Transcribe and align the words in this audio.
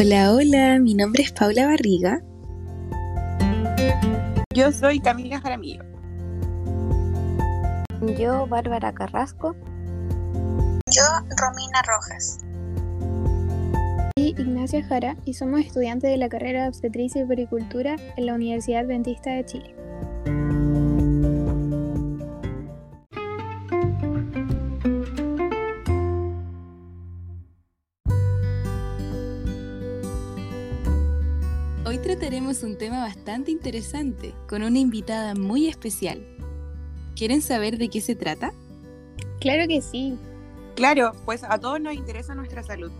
Hola, 0.00 0.32
hola, 0.32 0.78
mi 0.78 0.94
nombre 0.94 1.24
es 1.24 1.32
Paula 1.32 1.66
Barriga. 1.66 2.22
Yo 4.54 4.70
soy 4.70 5.00
Camila 5.00 5.40
Jaramillo. 5.40 5.82
Yo, 8.16 8.46
Bárbara 8.46 8.94
Carrasco. 8.94 9.56
Yo, 10.88 11.02
Romina 11.36 11.82
Rojas. 11.82 12.38
Y 14.14 14.40
Ignacia 14.40 14.84
Jara 14.84 15.16
y 15.24 15.34
somos 15.34 15.62
estudiantes 15.62 16.12
de 16.12 16.16
la 16.16 16.28
carrera 16.28 16.62
de 16.62 16.68
Obstetricia 16.68 17.22
y 17.22 17.26
Pericultura 17.26 17.96
en 18.16 18.26
la 18.26 18.34
Universidad 18.34 18.82
Adventista 18.82 19.30
de 19.30 19.46
Chile. 19.46 19.74
Trataremos 32.58 32.62
un 32.62 32.78
tema 32.78 33.00
bastante 33.00 33.50
interesante 33.50 34.34
con 34.48 34.62
una 34.62 34.78
invitada 34.78 35.34
muy 35.34 35.68
especial. 35.68 36.24
¿Quieren 37.14 37.42
saber 37.42 37.78
de 37.78 37.88
qué 37.88 38.00
se 38.00 38.14
trata? 38.14 38.52
Claro 39.40 39.66
que 39.68 39.80
sí. 39.80 40.16
Claro, 40.74 41.12
pues 41.24 41.44
a 41.44 41.58
todos 41.58 41.80
nos 41.80 41.94
interesa 41.94 42.34
nuestra 42.34 42.62
salud. 42.62 42.90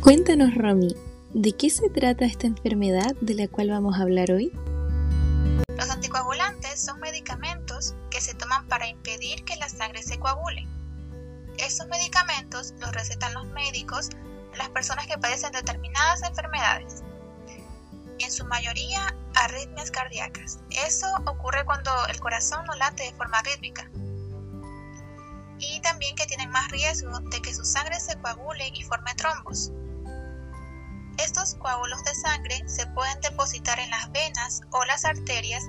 Cuéntanos, 0.00 0.54
Romy, 0.54 0.94
¿de 1.34 1.52
qué 1.52 1.68
se 1.68 1.90
trata 1.90 2.24
esta 2.24 2.46
enfermedad 2.46 3.14
de 3.20 3.34
la 3.34 3.48
cual 3.48 3.70
vamos 3.70 3.98
a 3.98 4.02
hablar 4.02 4.30
hoy? 4.30 4.52
Los 5.76 5.90
anticoagulantes 5.90 6.80
son 6.80 7.00
medicamentos 7.00 7.94
que 8.10 8.20
se 8.20 8.34
toman 8.34 8.66
para 8.68 8.88
impedir 8.88 9.44
que 9.44 9.56
la 9.56 9.68
sangre 9.68 10.02
se 10.02 10.18
coagule. 10.18 10.65
Estos 11.66 11.88
medicamentos 11.88 12.74
los 12.78 12.92
recetan 12.92 13.34
los 13.34 13.44
médicos 13.46 14.10
a 14.54 14.56
las 14.56 14.68
personas 14.68 15.08
que 15.08 15.18
padecen 15.18 15.50
determinadas 15.50 16.22
enfermedades. 16.22 17.02
En 18.20 18.30
su 18.30 18.44
mayoría, 18.44 19.16
arritmias 19.34 19.90
cardíacas. 19.90 20.60
Eso 20.70 21.12
ocurre 21.26 21.64
cuando 21.64 21.90
el 22.06 22.20
corazón 22.20 22.64
no 22.66 22.74
late 22.76 23.02
de 23.02 23.12
forma 23.14 23.42
rítmica. 23.42 23.90
Y 25.58 25.80
también 25.80 26.14
que 26.14 26.26
tienen 26.26 26.50
más 26.50 26.70
riesgo 26.70 27.18
de 27.18 27.42
que 27.42 27.52
su 27.52 27.64
sangre 27.64 27.98
se 27.98 28.16
coagule 28.20 28.70
y 28.72 28.84
forme 28.84 29.12
trombos. 29.16 29.72
Estos 31.18 31.56
coágulos 31.56 32.04
de 32.04 32.14
sangre 32.14 32.62
se 32.68 32.86
pueden 32.86 33.20
depositar 33.22 33.80
en 33.80 33.90
las 33.90 34.12
venas 34.12 34.60
o 34.70 34.84
las 34.84 35.04
arterias, 35.04 35.64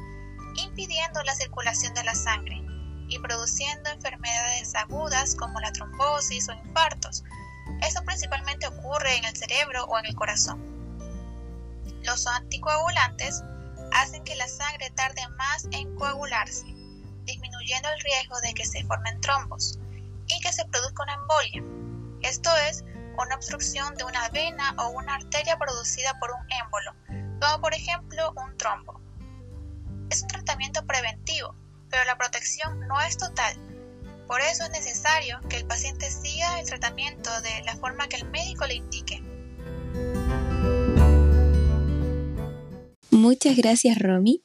impidiendo 0.57 1.23
la 1.23 1.33
circulación 1.33 1.95
de 1.95 2.03
la 2.03 2.13
sangre 2.13 2.66
y 3.07 3.19
produciendo 3.19 3.89
enfermedades 3.89 4.75
agudas 4.75 5.35
como 5.35 5.59
la 5.59 5.71
trombosis 5.71 6.49
o 6.49 6.53
infartos. 6.53 7.23
Esto 7.81 8.03
principalmente 8.03 8.67
ocurre 8.67 9.17
en 9.17 9.25
el 9.25 9.35
cerebro 9.35 9.85
o 9.85 9.99
en 9.99 10.05
el 10.05 10.15
corazón. 10.15 10.61
Los 12.03 12.27
anticoagulantes 12.27 13.43
hacen 13.93 14.23
que 14.23 14.35
la 14.35 14.47
sangre 14.47 14.89
tarde 14.91 15.21
más 15.37 15.67
en 15.71 15.93
coagularse, 15.95 16.65
disminuyendo 17.25 17.89
el 17.89 17.99
riesgo 18.01 18.39
de 18.41 18.53
que 18.53 18.65
se 18.65 18.83
formen 18.85 19.19
trombos 19.21 19.79
y 20.27 20.39
que 20.41 20.53
se 20.53 20.65
produzca 20.65 21.03
una 21.03 21.13
embolia. 21.13 21.63
Esto 22.21 22.49
es 22.69 22.83
una 23.17 23.35
obstrucción 23.35 23.95
de 23.95 24.03
una 24.03 24.29
vena 24.29 24.75
o 24.77 24.89
una 24.89 25.15
arteria 25.15 25.57
producida 25.57 26.17
por 26.19 26.31
un 26.31 26.51
émbolo, 26.63 26.93
como 27.41 27.61
por 27.61 27.73
ejemplo 27.73 28.33
un 28.35 28.57
trombo. 28.57 29.01
Es 30.09 30.21
un 30.21 30.27
tratamiento 30.29 30.85
preventivo, 30.85 31.55
pero 31.89 32.03
la 32.05 32.17
protección 32.17 32.79
no 32.87 32.99
es 33.01 33.17
total. 33.17 33.55
Por 34.27 34.41
eso 34.41 34.63
es 34.65 34.71
necesario 34.71 35.39
que 35.49 35.57
el 35.57 35.65
paciente 35.65 36.09
siga 36.11 36.59
el 36.59 36.65
tratamiento 36.65 37.29
de 37.41 37.63
la 37.65 37.75
forma 37.77 38.07
que 38.07 38.17
el 38.17 38.29
médico 38.29 38.65
le 38.65 38.75
indique. 38.75 39.23
Muchas 43.11 43.55
gracias, 43.55 43.97
Romy. 43.97 44.43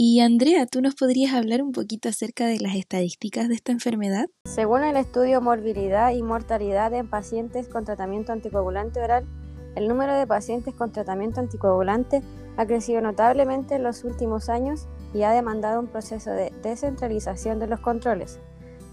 Y 0.00 0.20
Andrea, 0.20 0.66
¿tú 0.66 0.80
nos 0.80 0.94
podrías 0.94 1.34
hablar 1.34 1.60
un 1.60 1.72
poquito 1.72 2.08
acerca 2.08 2.46
de 2.46 2.60
las 2.60 2.76
estadísticas 2.76 3.48
de 3.48 3.54
esta 3.54 3.72
enfermedad? 3.72 4.26
Según 4.44 4.84
el 4.84 4.96
estudio 4.96 5.40
Morbilidad 5.40 6.12
y 6.12 6.22
Mortalidad 6.22 6.94
en 6.94 7.10
pacientes 7.10 7.66
con 7.66 7.84
tratamiento 7.84 8.30
anticoagulante 8.30 9.00
oral, 9.00 9.26
el 9.74 9.88
número 9.88 10.14
de 10.14 10.26
pacientes 10.26 10.74
con 10.74 10.92
tratamiento 10.92 11.40
anticoagulante 11.40 12.22
ha 12.56 12.66
crecido 12.66 13.00
notablemente 13.00 13.74
en 13.74 13.82
los 13.82 14.04
últimos 14.04 14.48
años 14.48 14.86
y 15.14 15.22
ha 15.22 15.32
demandado 15.32 15.80
un 15.80 15.86
proceso 15.86 16.30
de 16.30 16.52
descentralización 16.62 17.58
de 17.58 17.66
los 17.66 17.80
controles. 17.80 18.38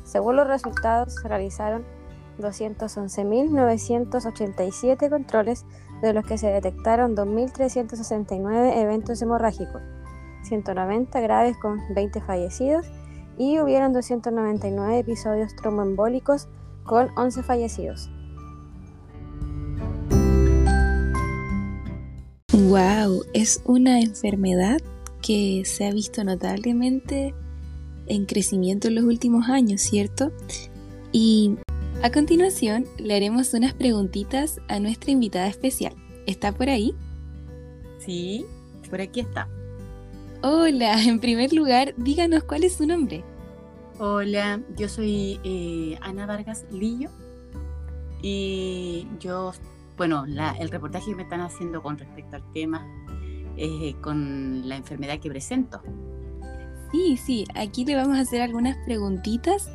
Según 0.03 0.37
los 0.37 0.47
resultados, 0.47 1.15
se 1.15 1.27
realizaron 1.27 1.83
211.987 2.39 5.09
controles, 5.09 5.65
de 6.01 6.13
los 6.13 6.25
que 6.25 6.37
se 6.37 6.47
detectaron 6.47 7.13
2.369 7.15 8.77
eventos 8.77 9.21
hemorrágicos, 9.21 9.81
190 10.43 11.19
graves 11.21 11.55
con 11.57 11.79
20 11.93 12.21
fallecidos 12.21 12.85
y 13.37 13.59
hubieron 13.59 13.91
299 13.93 14.99
episodios 14.99 15.55
tromboembólicos 15.55 16.49
con 16.83 17.09
11 17.17 17.43
fallecidos. 17.43 18.09
¡Wow! 22.51 23.23
Es 23.33 23.61
una 23.65 24.01
enfermedad 24.01 24.81
que 25.25 25.63
se 25.65 25.87
ha 25.87 25.91
visto 25.91 26.23
notablemente 26.23 27.33
en 28.05 28.27
crecimiento 28.27 28.89
en 28.89 28.95
los 28.95 29.05
últimos 29.05 29.49
años, 29.49 29.81
¿cierto? 29.81 30.31
Y 31.11 31.55
a 32.03 32.11
continuación 32.11 32.85
le 32.99 33.15
haremos 33.15 33.51
unas 33.55 33.73
preguntitas 33.73 34.61
a 34.67 34.79
nuestra 34.79 35.09
invitada 35.09 35.47
especial. 35.47 35.95
¿Está 36.27 36.51
por 36.51 36.69
ahí? 36.69 36.93
Sí, 37.97 38.45
por 38.87 39.01
aquí 39.01 39.21
está. 39.21 39.49
Hola, 40.43 41.01
en 41.01 41.19
primer 41.19 41.53
lugar, 41.53 41.95
díganos 41.97 42.43
cuál 42.43 42.63
es 42.63 42.75
su 42.75 42.85
nombre. 42.85 43.23
Hola, 43.97 44.61
yo 44.77 44.87
soy 44.87 45.39
eh, 45.43 45.97
Ana 46.01 46.27
Vargas 46.27 46.65
Lillo 46.69 47.09
y 48.21 49.07
yo, 49.19 49.53
bueno, 49.97 50.25
el 50.59 50.69
reportaje 50.69 51.09
que 51.09 51.15
me 51.15 51.23
están 51.23 51.41
haciendo 51.41 51.81
con 51.81 51.97
respecto 51.97 52.35
al 52.35 52.53
tema 52.53 52.85
es 53.57 53.95
con 53.95 54.67
la 54.67 54.77
enfermedad 54.77 55.19
que 55.19 55.29
presento. 55.29 55.81
Sí, 56.91 57.17
sí, 57.17 57.45
aquí 57.55 57.85
le 57.85 57.95
vamos 57.95 58.17
a 58.17 58.21
hacer 58.21 58.41
algunas 58.41 58.77
preguntitas, 58.85 59.69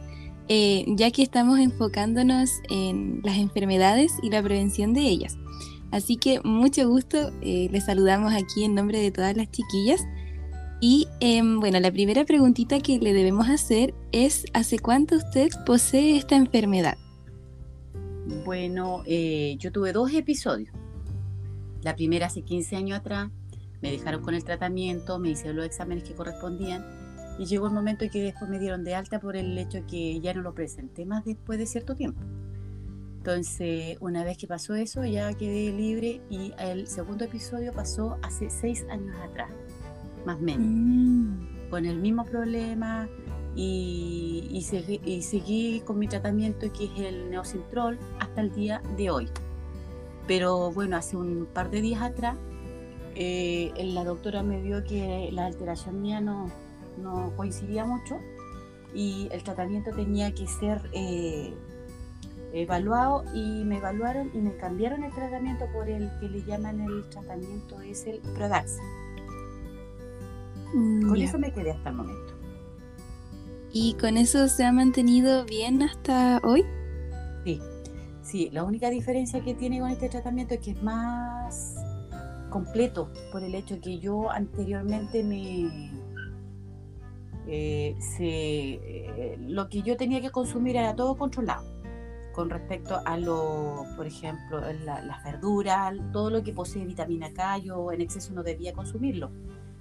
eh, 0.49 0.85
ya 0.89 1.11
que 1.11 1.23
estamos 1.23 1.59
enfocándonos 1.59 2.51
en 2.71 3.21
las 3.23 3.37
enfermedades 3.37 4.13
y 4.23 4.31
la 4.31 4.43
prevención 4.43 4.95
de 4.95 5.03
ellas. 5.03 5.37
Así 5.91 6.17
que 6.17 6.41
mucho 6.45 6.89
gusto, 6.89 7.33
eh, 7.43 7.69
les 7.71 7.85
saludamos 7.87 8.33
aquí 8.33 8.65
en 8.65 8.75
nombre 8.75 9.01
de 9.01 9.11
todas 9.11 9.37
las 9.37 9.51
chiquillas. 9.51 10.01
Y 10.81 11.09
em, 11.21 11.61
bueno, 11.61 11.79
la 11.81 11.93
primera 11.93 12.25
preguntita 12.25 12.81
que 12.81 12.99
le 12.99 13.13
debemos 13.13 13.49
hacer 13.49 13.93
es, 14.13 14.47
¿hace 14.55 14.79
cuánto 14.79 15.17
usted 15.17 15.51
posee 15.67 16.17
esta 16.17 16.37
enfermedad? 16.37 16.97
Bueno, 18.45 19.03
eh, 19.05 19.57
yo 19.59 19.73
tuve 19.73 19.93
dos 19.93 20.13
episodios. 20.15 20.73
La 21.83 21.97
primera 21.97 22.27
hace 22.27 22.43
15 22.43 22.77
años 22.77 22.99
atrás, 22.99 23.31
me 23.83 23.91
dejaron 23.91 24.23
con 24.23 24.35
el 24.35 24.45
tratamiento, 24.45 25.19
me 25.19 25.31
hicieron 25.31 25.57
los 25.57 25.67
exámenes 25.67 26.05
que 26.05 26.15
correspondían 26.15 26.85
y 27.39 27.47
llegó 27.47 27.67
el 27.67 27.73
momento 27.73 28.05
en 28.05 28.11
que 28.11 28.23
después 28.23 28.51
me 28.51 28.59
dieron 28.59 28.85
de 28.85 28.95
alta 28.95 29.21
por 29.21 29.37
el 29.37 29.57
hecho 29.57 29.85
que 29.87 30.21
ya 30.21 30.35
no 30.35 30.43
lo 30.43 30.55
presenté 30.55 31.07
más 31.07 31.25
después 31.25 31.59
de 31.59 31.67
cierto 31.67 31.97
tiempo. 31.97 32.21
Entonces, 33.19 33.99
una 34.01 34.25
vez 34.25 34.39
que 34.39 34.47
pasó 34.47 34.75
eso, 34.75 35.05
ya 35.05 35.33
quedé 35.35 35.73
libre 35.73 36.21
y 36.31 36.53
el 36.59 36.87
segundo 36.87 37.25
episodio 37.25 37.73
pasó 37.73 38.19
hace 38.23 38.49
seis 38.51 38.85
años 38.91 39.15
atrás 39.23 39.51
más 40.25 40.37
o 40.37 40.41
menos, 40.41 40.67
mm. 40.67 41.71
con 41.71 41.87
el 41.87 41.99
mismo 41.99 42.25
problema 42.25 43.09
y, 43.55 44.49
y, 44.53 45.23
seguí, 45.23 45.81
con 45.81 45.99
mi 45.99 46.09
tratamiento 46.09 46.73
que 46.73 46.85
es 46.85 46.99
el 46.99 47.31
neocintrol 47.31 47.99
hasta 48.19 48.41
el 48.41 48.53
día 48.53 48.81
de 48.97 49.11
hoy. 49.11 49.29
Pero 50.27 50.71
bueno, 50.73 50.97
hace 50.97 51.17
un 51.17 51.49
par 51.53 51.71
de 51.71 51.81
días 51.81 52.03
atrás 52.03 52.37
eh, 53.15 53.73
la 53.85 54.05
doctora 54.05 54.43
me 54.43 54.61
vio 54.61 54.85
que 54.85 55.31
la 55.33 55.47
alteración 55.47 56.01
mía 56.01 56.21
no, 56.21 56.51
no 56.99 57.33
coincidía 57.37 57.85
mucho 57.85 58.19
y 58.95 59.29
el 59.31 59.43
tratamiento 59.43 59.91
tenía 59.93 60.33
que 60.35 60.47
ser 60.47 60.81
eh, 60.93 61.55
evaluado 62.53 63.25
y 63.35 63.65
me 63.65 63.79
evaluaron 63.79 64.31
y 64.35 64.39
me 64.39 64.57
cambiaron 64.57 65.05
el 65.05 65.13
tratamiento 65.13 65.67
por 65.73 65.89
el 65.89 66.11
que 66.19 66.29
le 66.29 66.43
llaman 66.45 66.81
el 66.81 67.09
tratamiento 67.09 67.81
es 67.81 68.07
el 68.07 68.21
Prodax. 68.35 68.79
Mm, 70.75 71.09
con 71.09 71.21
eso 71.21 71.39
me 71.39 71.53
quedé 71.53 71.73
hasta 71.73 71.91
el 71.91 71.97
momento. 71.97 72.35
¿Y 73.73 73.95
con 73.95 74.17
eso 74.17 74.49
se 74.49 74.65
ha 74.65 74.73
mantenido 74.73 75.45
bien 75.45 75.83
hasta 75.83 76.41
hoy? 76.43 76.65
Sí, 77.45 77.61
sí. 78.23 78.51
La 78.53 78.65
única 78.65 78.91
diferencia 78.91 79.41
que 79.43 79.55
tiene 79.55 79.79
con 79.79 79.91
este 79.91 80.09
tratamiento 80.09 80.55
es 80.55 80.61
que 80.61 80.73
es 80.73 80.83
más 80.83 81.77
completo 82.51 83.11
por 83.33 83.43
el 83.43 83.55
hecho 83.55 83.81
que 83.81 83.99
yo 83.99 84.31
anteriormente 84.31 85.23
me, 85.25 85.91
eh, 87.47 87.97
se, 87.99 89.37
lo 89.41 89.69
que 89.69 89.83
yo 89.83 89.97
tenía 89.97 90.21
que 90.21 90.31
consumir 90.31 90.77
era 90.77 90.95
todo 90.95 91.17
controlado 91.17 91.65
con 92.33 92.49
respecto 92.49 93.01
a 93.05 93.17
lo, 93.19 93.85
por 93.97 94.07
ejemplo, 94.07 94.61
las 94.85 95.25
verduras, 95.25 95.95
todo 96.13 96.31
lo 96.31 96.43
que 96.43 96.53
posee 96.53 96.85
vitamina 96.85 97.33
K, 97.33 97.59
yo 97.59 97.93
en 97.93 98.01
exceso 98.01 98.33
no 98.33 98.43
debía 98.43 98.73
consumirlo. 98.73 99.31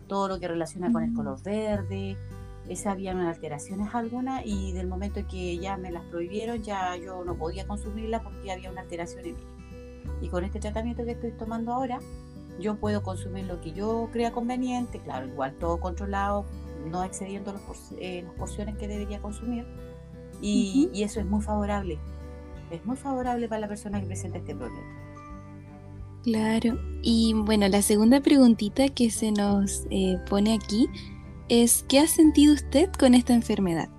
Todo 0.08 0.28
lo 0.28 0.40
que 0.40 0.48
relaciona 0.48 0.92
con 0.92 1.04
el 1.04 1.14
color 1.14 1.42
verde, 1.44 2.18
esa 2.68 2.92
habían 2.92 3.20
alteraciones 3.20 3.94
algunas 3.94 4.46
y 4.46 4.72
del 4.74 4.88
momento 4.88 5.22
que 5.30 5.58
ya 5.58 5.78
me 5.78 5.92
las 5.92 6.04
prohibieron 6.06 6.62
ya 6.62 6.96
yo 6.98 7.24
no 7.24 7.36
podía 7.36 7.68
consumirlas 7.68 8.22
porque 8.24 8.52
había 8.52 8.72
una 8.72 8.82
alteración 8.82 9.26
en 9.26 9.36
ellas. 9.36 9.44
Y 10.22 10.30
con 10.30 10.44
este 10.44 10.60
tratamiento 10.60 11.06
que 11.06 11.12
estoy 11.12 11.32
tomando 11.32 11.74
ahora, 11.74 12.00
yo 12.60 12.76
puedo 12.76 13.04
consumir 13.04 13.46
lo 13.46 13.62
que 13.62 13.72
yo 13.72 14.10
crea 14.12 14.32
conveniente, 14.32 15.00
claro, 15.00 15.28
igual 15.28 15.56
todo 15.56 15.80
controlado, 15.80 16.46
no 16.86 17.04
excediendo 17.04 17.54
eh, 17.98 18.24
las 18.26 18.34
porciones 18.36 18.78
que 18.78 18.88
debería 18.88 19.22
consumir. 19.22 19.66
Y, 20.42 20.90
y, 20.94 21.04
eso 21.04 21.20
es 21.20 21.26
muy 21.26 21.42
favorable, 21.42 22.00
es 22.72 22.86
muy 22.86 22.96
favorable 22.96 23.50
para 23.50 23.60
la 23.60 23.68
persona 23.68 24.00
que 24.00 24.08
presenta 24.08 24.38
este 24.38 24.56
problema. 24.56 24.88
Claro, 26.24 26.78
y 27.02 27.34
bueno, 27.34 27.68
la 27.68 27.82
segunda 27.82 28.22
preguntita 28.22 28.88
que 28.90 29.10
se 29.10 29.32
nos 29.32 29.86
eh, 29.90 30.18
pone 30.30 30.54
aquí 30.54 30.88
es, 31.50 31.84
¿qué 31.88 32.00
ha 32.00 32.08
sentido 32.08 32.54
usted 32.54 32.90
con 32.94 33.16
esta 33.16 33.34
enfermedad? 33.34 33.90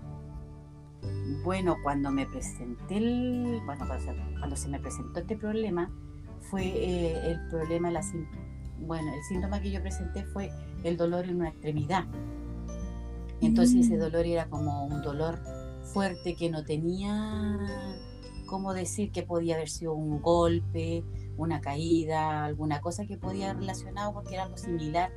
Bueno, 1.45 1.77
cuando 1.83 2.11
me 2.11 2.27
presenté, 2.27 2.99
el, 2.99 3.61
bueno, 3.65 3.87
cuando 4.39 4.57
se 4.57 4.69
me 4.69 4.79
presentó 4.79 5.21
este 5.21 5.37
problema, 5.37 5.91
fue 6.41 6.65
eh, 6.65 7.31
el 7.31 7.49
problema, 7.49 7.91
la, 7.91 8.03
bueno, 8.81 9.12
el 9.15 9.23
síntoma 9.25 9.61
que 9.61 9.71
yo 9.71 9.81
presenté 9.81 10.25
fue 10.25 10.50
el 10.85 10.97
dolor 10.97 11.25
en 11.25 11.37
una 11.37 11.50
extremidad. 11.50 12.05
Entonces 13.41 13.87
ese 13.87 13.97
mm. 13.97 14.00
dolor 14.00 14.27
era 14.27 14.47
como 14.49 14.87
un 14.87 15.03
dolor 15.03 15.38
fuerte 15.82 16.35
que 16.37 16.50
no 16.50 16.65
tenía 16.65 17.59
cómo 18.47 18.75
decir 18.75 19.12
que 19.12 19.23
podía 19.23 19.55
haber 19.55 19.69
sido 19.69 19.94
un 19.94 20.21
golpe, 20.21 21.05
una 21.37 21.61
caída, 21.61 22.44
alguna 22.44 22.81
cosa 22.81 23.06
que 23.06 23.17
podía 23.17 23.55
relacionado 23.55 24.12
porque 24.12 24.35
era 24.35 24.44
algo 24.44 24.56
similar 24.56 25.12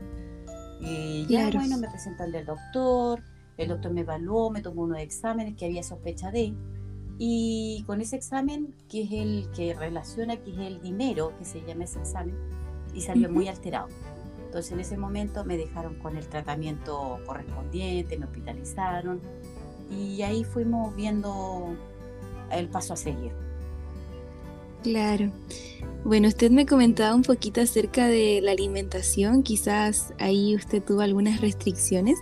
y 0.86 1.26
ya 1.28 1.50
bueno, 1.52 1.78
me 1.78 1.90
presentan 1.90 2.36
al 2.36 2.46
doctor, 2.46 3.24
el 3.58 3.70
doctor 3.70 3.94
me 3.94 4.02
evaluó, 4.02 4.50
me 4.50 4.62
tomó 4.62 4.84
unos 4.84 5.00
exámenes 5.00 5.56
que 5.56 5.66
había 5.66 5.82
sospecha 5.82 6.30
de, 6.32 6.54
y 7.18 7.84
con 7.88 8.02
ese 8.02 8.16
examen, 8.16 8.76
que 8.90 9.04
es 9.04 9.12
el 9.12 9.50
que 9.56 9.74
relaciona, 9.74 10.38
que 10.38 10.52
es 10.52 10.60
el 10.60 10.82
dinero, 10.82 11.34
que 11.38 11.46
se 11.46 11.62
llama 11.62 11.86
ese 11.86 12.00
examen, 12.00 12.36
y 12.94 13.02
salió 13.02 13.30
muy 13.30 13.48
alterado. 13.48 13.88
Entonces 14.46 14.72
en 14.72 14.80
ese 14.80 14.98
momento 14.98 15.44
me 15.46 15.58
dejaron 15.58 15.96
con 15.96 16.16
el 16.18 16.28
tratamiento 16.28 17.20
correspondiente, 17.26 18.18
me 18.18 18.26
hospitalizaron, 18.26 19.20
y 19.90 20.22
ahí 20.22 20.44
fuimos 20.44 20.96
viendo 20.96 21.76
el 22.52 22.68
paso 22.70 22.94
a 22.94 22.98
seguir. 22.98 23.32
Claro. 24.84 25.32
Bueno, 26.04 26.28
usted 26.28 26.52
me 26.52 26.66
comentaba 26.66 27.16
un 27.16 27.22
poquito 27.22 27.62
acerca 27.62 28.08
de 28.08 28.42
la 28.42 28.52
alimentación, 28.52 29.42
quizás 29.42 30.14
ahí 30.20 30.56
usted 30.56 30.84
tuvo 30.84 31.02
algunas 31.02 31.40
restricciones, 31.40 32.20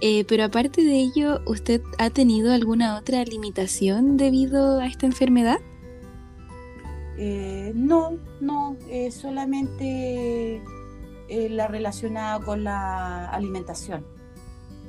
eh, 0.00 0.24
pero 0.24 0.44
aparte 0.44 0.82
de 0.82 0.98
ello, 0.98 1.40
¿usted 1.46 1.82
ha 1.98 2.08
tenido 2.08 2.52
alguna 2.52 2.96
otra 2.96 3.22
limitación 3.24 4.16
debido 4.16 4.80
a 4.80 4.86
esta 4.86 5.04
enfermedad? 5.04 5.60
Eh, 7.22 7.72
no, 7.74 8.16
no, 8.40 8.76
solamente 9.10 10.62
eh, 11.28 11.48
la 11.50 11.66
relacionada 11.66 12.40
con 12.40 12.64
la 12.64 13.28
alimentación. 13.28 14.06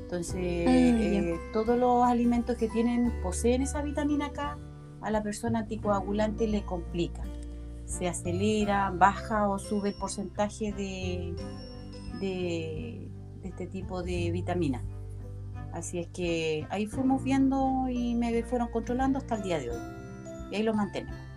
Entonces, 0.04 0.68
ah, 0.68 1.40
todos 1.52 1.78
los 1.78 2.06
alimentos 2.06 2.56
que 2.58 2.70
tienen, 2.70 3.12
poseen 3.22 3.64
esa 3.64 3.82
vitamina 3.82 4.32
K, 4.32 4.58
a 5.02 5.12
la 5.12 5.22
persona 5.24 5.60
anticoagulante 5.60 6.48
le 6.48 6.64
complica 6.64 7.22
se 7.92 8.08
acelera, 8.08 8.90
baja 8.90 9.50
o 9.50 9.60
sube 9.60 9.90
el 9.90 9.96
porcentaje 9.96 10.72
de, 10.72 11.36
de, 12.22 13.12
este 13.44 13.68
tipo 13.68 14.02
de 14.02 14.32
vitamina. 14.32 14.82
Así 15.74 16.00
es 16.00 16.08
que 16.08 16.66
ahí 16.70 16.86
fuimos 16.86 17.22
viendo 17.24 17.90
y 17.90 18.16
me 18.16 18.44
fueron 18.44 18.70
controlando 18.70 19.20
hasta 19.20 19.36
el 19.36 19.44
día 19.44 19.60
de 19.60 19.72
hoy. 19.72 19.82
Y 20.52 20.56
ahí 20.56 20.64
lo 20.64 20.74
mantenemos. 20.74 21.31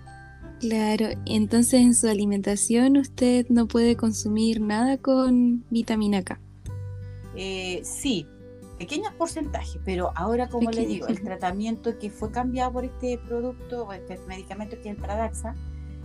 Claro, 0.66 1.08
entonces 1.26 1.82
en 1.82 1.94
su 1.94 2.08
alimentación 2.08 2.96
usted 2.96 3.44
no 3.50 3.68
puede 3.68 3.96
consumir 3.96 4.62
nada 4.62 4.96
con 4.96 5.62
vitamina 5.68 6.22
K. 6.22 6.40
Eh, 7.36 7.82
sí, 7.84 8.26
pequeños 8.78 9.12
porcentajes, 9.12 9.78
pero 9.84 10.12
ahora 10.16 10.48
como 10.48 10.70
le 10.70 10.86
digo, 10.86 11.06
el 11.08 11.20
tratamiento 11.20 11.98
que 11.98 12.08
fue 12.08 12.30
cambiado 12.30 12.72
por 12.72 12.86
este 12.86 13.18
producto, 13.18 13.92
este 13.92 14.18
medicamento 14.26 14.76
que 14.76 14.88
es 14.88 14.96
el 14.96 15.02
Pradaxa, 15.02 15.54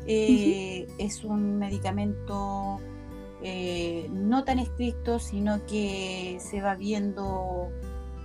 eh, 0.06 0.88
es 0.98 1.24
un 1.24 1.58
medicamento 1.58 2.82
eh, 3.42 4.10
no 4.12 4.44
tan 4.44 4.60
estricto, 4.60 5.20
sino 5.20 5.66
que 5.68 6.38
se 6.42 6.62
va 6.62 6.76
viendo 6.76 7.70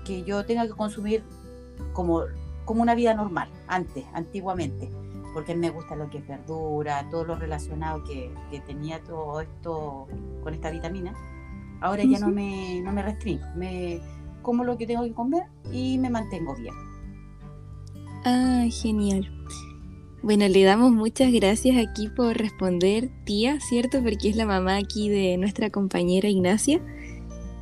que 0.05 0.25
yo 0.25 0.45
tenga 0.45 0.67
que 0.67 0.73
consumir 0.73 1.23
como, 1.93 2.23
como 2.65 2.83
una 2.83 2.97
vida 2.97 3.15
normal, 3.15 3.49
antes, 3.69 4.05
antiguamente, 4.15 4.91
porque 5.35 5.55
me 5.55 5.69
gusta 5.69 5.97
lo 5.97 6.09
que 6.09 6.19
es 6.19 6.27
verdura, 6.27 7.07
todo 7.11 7.25
lo 7.25 7.35
relacionado 7.35 8.05
que, 8.05 8.31
tenía 8.67 9.03
todo 9.03 9.41
esto 9.41 10.07
con 10.43 10.55
esta 10.55 10.71
vitamina. 10.71 11.13
Ahora 11.81 12.05
ya 12.05 12.21
no 12.21 12.29
me, 12.29 12.81
no 12.81 12.93
me 12.93 13.03
restringo, 13.03 13.45
me 13.57 14.01
como 14.41 14.63
lo 14.63 14.79
que 14.79 14.87
tengo 14.87 15.03
que 15.03 15.13
comer 15.13 15.43
y 15.73 15.99
me 15.99 16.09
mantengo 16.09 16.55
bien. 16.55 16.75
Ah, 18.25 18.65
genial. 18.71 19.29
Bueno, 20.23 20.49
le 20.49 20.63
damos 20.63 20.93
muchas 20.93 21.31
gracias 21.33 21.77
aquí 21.77 22.09
por 22.09 22.37
responder, 22.39 23.11
tía, 23.25 23.61
¿cierto? 23.61 24.03
Porque 24.03 24.31
es 24.31 24.37
la 24.37 24.47
mamá 24.47 24.77
aquí 24.77 25.11
de 25.11 25.37
nuestra 25.37 25.69
compañera 25.69 26.29
Ignacia. 26.29 26.81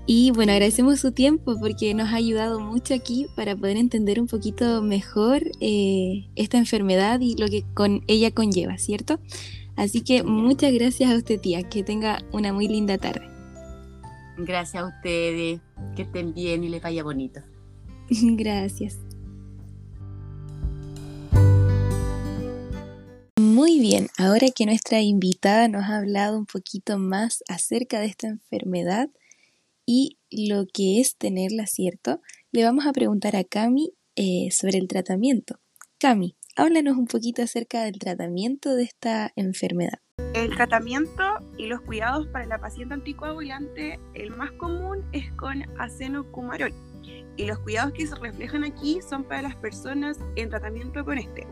Y 0.05 0.33
bueno, 0.33 0.53
agradecemos 0.53 0.99
su 0.99 1.13
tiempo 1.13 1.59
porque 1.61 1.95
nos 1.95 2.09
ha 2.09 2.17
ayudado 2.17 2.59
mucho 2.59 2.93
aquí 2.93 3.27
para 3.37 3.55
poder 3.55 3.77
entender 3.77 4.21
un 4.21 4.27
poquito 4.27 4.83
mejor 4.83 5.43
eh, 5.61 6.29
esta 6.35 6.59
enfermedad 6.59 7.21
y 7.21 7.37
lo 7.37 7.47
que 7.47 7.65
con 7.75 8.03
ella 8.09 8.33
conlleva, 8.33 8.79
¿cierto? 8.79 9.21
Así 9.77 10.03
que 10.03 10.23
muchas 10.23 10.73
gracias 10.73 11.11
a 11.11 11.17
usted, 11.17 11.41
tía. 11.41 11.63
Que 11.63 11.83
tenga 11.83 12.19
una 12.33 12.53
muy 12.53 12.69
linda 12.69 12.99
tarde. 12.99 13.27
Gracias 14.39 14.83
a 14.83 14.87
ustedes. 14.87 15.61
Que 15.97 16.03
estén 16.03 16.35
bien 16.35 16.65
y 16.65 16.69
les 16.69 16.83
vaya 16.83 17.05
bonito. 17.05 17.41
gracias. 18.11 18.99
Muy 23.39 23.81
bien, 23.81 24.09
ahora 24.19 24.49
que 24.55 24.67
nuestra 24.67 25.01
invitada 25.01 25.69
nos 25.69 25.85
ha 25.85 25.99
hablado 25.99 26.39
un 26.39 26.47
poquito 26.47 26.99
más 26.99 27.45
acerca 27.49 28.01
de 28.01 28.07
esta 28.07 28.27
enfermedad 28.27 29.09
y 29.87 30.19
lo 30.31 30.67
que 30.73 31.01
es 31.01 31.17
tenerla, 31.17 31.67
¿cierto? 31.67 32.21
Le 32.51 32.65
vamos 32.65 32.87
a 32.87 32.93
preguntar 32.93 33.37
a 33.37 33.45
Cami 33.45 33.93
eh, 34.17 34.51
sobre 34.51 34.79
el 34.79 34.89
tratamiento. 34.89 35.59
Cami, 35.99 36.37
háblanos 36.57 36.97
un 36.97 37.07
poquito 37.07 37.43
acerca 37.43 37.85
del 37.85 37.99
tratamiento 37.99 38.75
de 38.75 38.85
esta 38.85 39.33
enfermedad. 39.37 40.01
El 40.35 40.55
tratamiento 40.55 41.23
y 41.59 41.67
los 41.67 41.81
cuidados 41.83 42.27
para 42.29 42.47
la 42.47 42.59
paciente 42.59 42.95
anticoagulante, 42.95 43.99
el 44.15 44.31
más 44.31 44.53
común 44.53 45.05
es 45.13 45.33
con 45.33 45.63
acenocumarol. 45.79 46.73
Y 47.37 47.47
los 47.47 47.59
cuidados 47.61 47.93
que 47.93 48.07
se 48.07 48.15
reflejan 48.15 48.65
aquí 48.65 49.01
son 49.09 49.25
para 49.25 49.43
las 49.43 49.57
personas 49.57 50.19
en 50.37 50.51
tratamiento 50.51 51.05
con 51.05 51.19
este. 51.19 51.47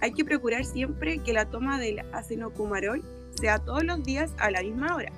Hay 0.00 0.12
que 0.12 0.24
procurar 0.24 0.64
siempre 0.64 1.22
que 1.22 1.32
la 1.32 1.50
toma 1.50 1.78
del 1.78 2.00
acenocumarol 2.12 3.02
sea 3.40 3.58
todos 3.58 3.84
los 3.84 4.02
días 4.02 4.32
a 4.38 4.50
la 4.50 4.62
misma 4.62 4.94
hora. 4.94 5.12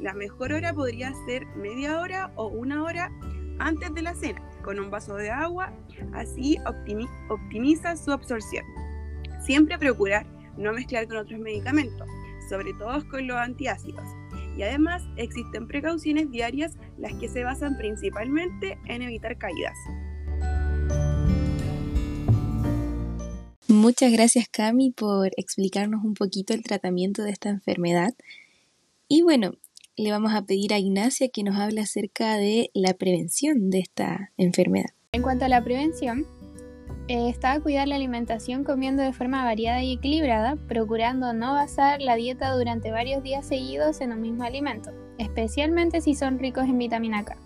La 0.00 0.12
mejor 0.12 0.52
hora 0.52 0.74
podría 0.74 1.12
ser 1.26 1.46
media 1.56 2.00
hora 2.00 2.32
o 2.36 2.48
una 2.48 2.82
hora 2.82 3.10
antes 3.58 3.94
de 3.94 4.02
la 4.02 4.14
cena, 4.14 4.42
con 4.62 4.78
un 4.78 4.90
vaso 4.90 5.16
de 5.16 5.30
agua, 5.30 5.72
así 6.12 6.58
optimiza 7.28 7.96
su 7.96 8.12
absorción. 8.12 8.64
Siempre 9.44 9.78
procurar 9.78 10.26
no 10.56 10.72
mezclar 10.72 11.06
con 11.06 11.16
otros 11.16 11.40
medicamentos, 11.40 12.06
sobre 12.48 12.72
todo 12.74 13.08
con 13.08 13.26
los 13.26 13.36
antiácidos. 13.36 14.04
Y 14.56 14.62
además 14.62 15.02
existen 15.16 15.68
precauciones 15.68 16.30
diarias 16.30 16.74
las 16.98 17.12
que 17.14 17.28
se 17.28 17.44
basan 17.44 17.76
principalmente 17.76 18.78
en 18.86 19.02
evitar 19.02 19.36
caídas. 19.38 19.76
Muchas 23.68 24.12
gracias 24.12 24.48
Cami 24.48 24.92
por 24.92 25.30
explicarnos 25.36 26.04
un 26.04 26.14
poquito 26.14 26.54
el 26.54 26.62
tratamiento 26.62 27.22
de 27.22 27.30
esta 27.30 27.50
enfermedad. 27.50 28.14
Y 29.08 29.22
bueno, 29.22 29.52
le 29.96 30.10
vamos 30.10 30.34
a 30.34 30.42
pedir 30.42 30.74
a 30.74 30.78
Ignacia 30.78 31.28
que 31.28 31.42
nos 31.42 31.56
hable 31.56 31.80
acerca 31.80 32.36
de 32.36 32.70
la 32.74 32.94
prevención 32.94 33.70
de 33.70 33.80
esta 33.80 34.32
enfermedad. 34.36 34.90
En 35.12 35.22
cuanto 35.22 35.46
a 35.46 35.48
la 35.48 35.64
prevención, 35.64 36.26
eh, 37.08 37.30
está 37.30 37.52
a 37.52 37.60
cuidar 37.60 37.88
la 37.88 37.94
alimentación 37.94 38.62
comiendo 38.62 39.02
de 39.02 39.12
forma 39.12 39.44
variada 39.44 39.82
y 39.82 39.94
equilibrada, 39.94 40.56
procurando 40.68 41.32
no 41.32 41.54
basar 41.54 42.02
la 42.02 42.16
dieta 42.16 42.52
durante 42.52 42.90
varios 42.90 43.22
días 43.22 43.46
seguidos 43.46 44.00
en 44.00 44.12
un 44.12 44.20
mismo 44.20 44.44
alimento, 44.44 44.90
especialmente 45.16 46.02
si 46.02 46.14
son 46.14 46.38
ricos 46.38 46.64
en 46.64 46.76
vitamina 46.76 47.24
K. 47.24 47.38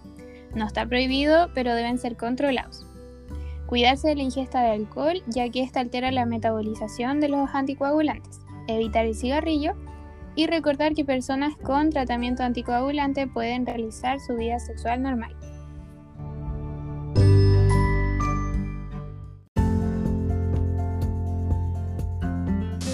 No 0.55 0.67
está 0.67 0.87
prohibido, 0.87 1.51
pero 1.55 1.75
deben 1.75 1.99
ser 1.99 2.17
controlados. 2.17 2.85
Cuidarse 3.67 4.09
de 4.09 4.17
la 4.17 4.23
ingesta 4.23 4.63
de 4.63 4.71
alcohol, 4.71 5.23
ya 5.29 5.49
que 5.51 5.63
esta 5.63 5.79
altera 5.79 6.11
la 6.11 6.27
metabolización 6.27 7.21
de 7.21 7.29
los 7.29 7.49
anticoagulantes. 7.55 8.41
Evitar 8.67 9.07
el 9.07 9.15
cigarrillo 9.15 9.75
y 10.41 10.47
recordar 10.47 10.95
que 10.95 11.05
personas 11.05 11.55
con 11.63 11.91
tratamiento 11.91 12.43
anticoagulante 12.43 13.27
pueden 13.27 13.67
realizar 13.67 14.19
su 14.21 14.37
vida 14.37 14.59
sexual 14.59 15.03
normal. 15.03 15.37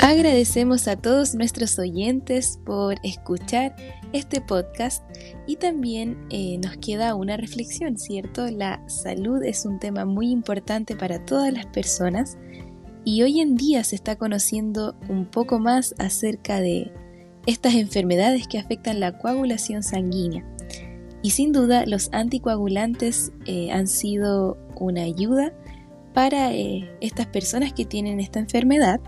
Agradecemos 0.00 0.88
a 0.88 0.96
todos 0.96 1.36
nuestros 1.36 1.78
oyentes 1.78 2.58
por 2.66 2.96
escuchar 3.04 3.76
este 4.12 4.40
podcast 4.40 5.04
y 5.46 5.54
también 5.54 6.26
eh, 6.30 6.58
nos 6.58 6.76
queda 6.78 7.14
una 7.14 7.36
reflexión, 7.36 7.96
¿cierto? 7.96 8.48
La 8.50 8.82
salud 8.88 9.44
es 9.44 9.64
un 9.64 9.78
tema 9.78 10.04
muy 10.04 10.32
importante 10.32 10.96
para 10.96 11.24
todas 11.24 11.52
las 11.52 11.66
personas 11.66 12.38
y 13.04 13.22
hoy 13.22 13.40
en 13.40 13.54
día 13.54 13.84
se 13.84 13.94
está 13.94 14.16
conociendo 14.16 14.96
un 15.08 15.26
poco 15.26 15.60
más 15.60 15.94
acerca 15.98 16.60
de 16.60 16.90
estas 17.46 17.74
enfermedades 17.74 18.46
que 18.48 18.58
afectan 18.58 19.00
la 19.00 19.18
coagulación 19.18 19.82
sanguínea. 19.82 20.44
Y 21.22 21.30
sin 21.30 21.52
duda 21.52 21.86
los 21.86 22.10
anticoagulantes 22.12 23.32
eh, 23.46 23.70
han 23.72 23.88
sido 23.88 24.58
una 24.76 25.02
ayuda 25.02 25.52
para 26.12 26.52
eh, 26.52 26.90
estas 27.00 27.26
personas 27.26 27.72
que 27.72 27.84
tienen 27.84 28.20
esta 28.20 28.38
enfermedad 28.38 29.00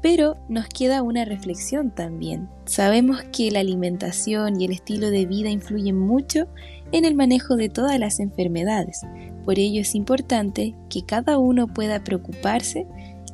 pero 0.00 0.36
nos 0.48 0.68
queda 0.68 1.02
una 1.02 1.24
reflexión 1.24 1.90
también. 1.90 2.48
Sabemos 2.66 3.22
que 3.32 3.50
la 3.50 3.60
alimentación 3.60 4.60
y 4.60 4.64
el 4.64 4.72
estilo 4.72 5.10
de 5.10 5.26
vida 5.26 5.50
influyen 5.50 5.98
mucho 5.98 6.46
en 6.92 7.04
el 7.04 7.14
manejo 7.14 7.56
de 7.56 7.68
todas 7.68 7.98
las 7.98 8.20
enfermedades. 8.20 9.00
Por 9.44 9.58
ello 9.58 9.80
es 9.80 9.94
importante 9.94 10.74
que 10.88 11.04
cada 11.04 11.38
uno 11.38 11.66
pueda 11.66 12.04
preocuparse, 12.04 12.86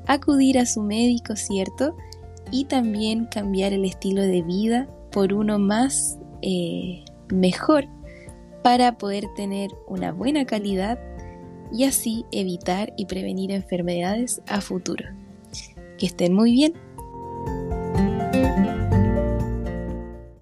acudir 0.06 0.58
a 0.58 0.66
su 0.66 0.82
médico, 0.82 1.36
¿cierto? 1.36 1.96
Y 2.50 2.66
también 2.66 3.26
cambiar 3.26 3.72
el 3.72 3.84
estilo 3.84 4.22
de 4.22 4.42
vida 4.42 4.88
por 5.10 5.32
uno 5.32 5.58
más 5.58 6.18
eh, 6.42 7.04
mejor 7.32 7.86
para 8.62 8.96
poder 8.98 9.24
tener 9.34 9.70
una 9.86 10.12
buena 10.12 10.44
calidad 10.44 10.98
y 11.72 11.84
así 11.84 12.24
evitar 12.32 12.92
y 12.96 13.06
prevenir 13.06 13.50
enfermedades 13.50 14.40
a 14.46 14.60
futuro. 14.60 15.04
Que 15.98 16.06
estén 16.06 16.34
muy 16.34 16.52
bien. 16.52 16.83